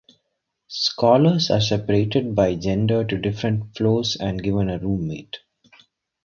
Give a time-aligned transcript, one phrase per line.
[0.67, 5.37] Scholars are separated by gender to different floors and given a room mate.